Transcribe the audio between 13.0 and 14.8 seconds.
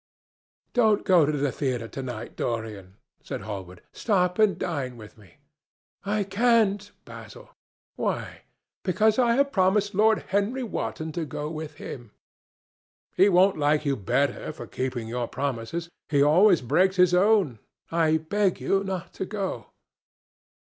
"He won't like you the better for